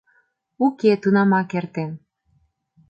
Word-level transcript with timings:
—Уке, 0.65 0.91
тунамак 1.01 1.51
эртен. 1.57 1.91